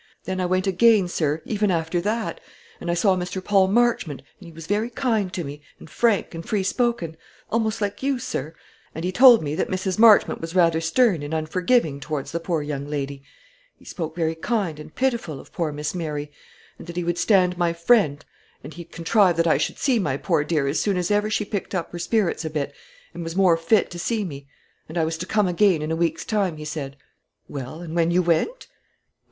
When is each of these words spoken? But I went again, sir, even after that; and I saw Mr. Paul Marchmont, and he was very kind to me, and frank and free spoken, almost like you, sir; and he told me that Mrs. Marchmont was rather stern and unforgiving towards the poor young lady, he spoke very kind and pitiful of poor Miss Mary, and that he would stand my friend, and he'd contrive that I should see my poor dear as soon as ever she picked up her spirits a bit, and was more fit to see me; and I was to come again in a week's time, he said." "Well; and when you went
But 0.25 0.39
I 0.39 0.47
went 0.47 0.65
again, 0.65 1.07
sir, 1.07 1.43
even 1.45 1.69
after 1.69 2.01
that; 2.01 2.39
and 2.79 2.89
I 2.89 2.95
saw 2.95 3.15
Mr. 3.15 3.39
Paul 3.43 3.67
Marchmont, 3.67 4.23
and 4.39 4.47
he 4.47 4.51
was 4.51 4.65
very 4.65 4.89
kind 4.89 5.31
to 5.33 5.43
me, 5.43 5.61
and 5.77 5.87
frank 5.87 6.33
and 6.33 6.43
free 6.43 6.63
spoken, 6.63 7.15
almost 7.51 7.81
like 7.81 8.01
you, 8.01 8.17
sir; 8.17 8.55
and 8.95 9.05
he 9.05 9.11
told 9.11 9.43
me 9.43 9.53
that 9.53 9.69
Mrs. 9.69 9.99
Marchmont 9.99 10.41
was 10.41 10.55
rather 10.55 10.81
stern 10.81 11.21
and 11.21 11.35
unforgiving 11.35 11.99
towards 11.99 12.31
the 12.31 12.39
poor 12.39 12.63
young 12.63 12.87
lady, 12.87 13.21
he 13.77 13.85
spoke 13.85 14.15
very 14.15 14.33
kind 14.33 14.79
and 14.79 14.95
pitiful 14.95 15.39
of 15.39 15.53
poor 15.53 15.71
Miss 15.71 15.93
Mary, 15.93 16.31
and 16.79 16.87
that 16.87 16.97
he 16.97 17.03
would 17.03 17.19
stand 17.19 17.55
my 17.55 17.71
friend, 17.71 18.25
and 18.63 18.73
he'd 18.73 18.91
contrive 18.91 19.37
that 19.37 19.45
I 19.45 19.59
should 19.59 19.77
see 19.77 19.99
my 19.99 20.17
poor 20.17 20.43
dear 20.43 20.65
as 20.65 20.79
soon 20.81 20.97
as 20.97 21.11
ever 21.11 21.29
she 21.29 21.45
picked 21.45 21.75
up 21.75 21.91
her 21.91 21.99
spirits 21.99 22.43
a 22.43 22.49
bit, 22.49 22.73
and 23.13 23.23
was 23.23 23.35
more 23.35 23.55
fit 23.55 23.91
to 23.91 23.99
see 23.99 24.25
me; 24.25 24.47
and 24.89 24.97
I 24.97 25.05
was 25.05 25.19
to 25.19 25.27
come 25.27 25.47
again 25.47 25.83
in 25.83 25.91
a 25.91 25.95
week's 25.95 26.25
time, 26.25 26.57
he 26.57 26.65
said." 26.65 26.97
"Well; 27.47 27.81
and 27.81 27.95
when 27.95 28.09
you 28.09 28.23
went 28.23 28.67